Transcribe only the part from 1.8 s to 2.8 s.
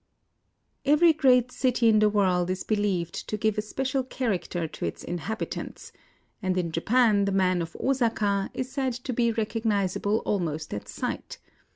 in the world is